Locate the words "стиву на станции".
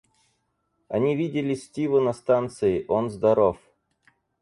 1.53-2.85